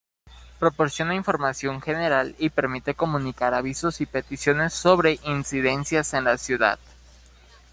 Proporciona 0.57 1.13
información 1.13 1.79
general 1.79 2.33
y 2.39 2.49
permite 2.49 2.95
comunicar 2.95 3.53
avisos 3.53 4.01
y 4.01 4.07
peticiones 4.07 4.73
sobre 4.73 5.19
incidencias 5.25 6.15
en 6.15 6.23
la 6.23 6.39
ciudad. 6.39 6.79